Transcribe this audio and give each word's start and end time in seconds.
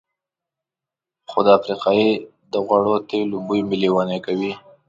خو 1.29 1.39
د 1.45 1.47
افریقایي 1.57 2.09
د 2.53 2.53
غوړو 2.65 2.93
تېلو 3.09 3.37
بوی 3.47 3.61
مې 3.67 3.77
لېونی 3.83 4.19
کوي. 4.25 4.51